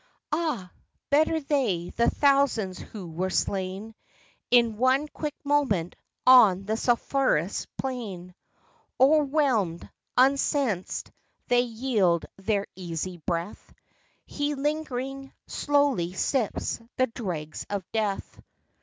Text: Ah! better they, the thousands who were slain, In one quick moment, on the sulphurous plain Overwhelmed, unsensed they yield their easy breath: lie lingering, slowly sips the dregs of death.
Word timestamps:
Ah! 0.31 0.71
better 1.11 1.39
they, 1.39 1.91
the 1.91 2.09
thousands 2.09 2.79
who 2.79 3.07
were 3.07 3.29
slain, 3.29 3.93
In 4.49 4.77
one 4.77 5.07
quick 5.07 5.35
moment, 5.43 5.95
on 6.25 6.65
the 6.65 6.75
sulphurous 6.75 7.67
plain 7.77 8.33
Overwhelmed, 8.99 9.87
unsensed 10.17 11.11
they 11.49 11.61
yield 11.61 12.25
their 12.37 12.65
easy 12.75 13.17
breath: 13.17 13.71
lie 14.27 14.53
lingering, 14.57 15.31
slowly 15.45 16.13
sips 16.13 16.81
the 16.97 17.05
dregs 17.05 17.67
of 17.69 17.83
death. 17.91 18.41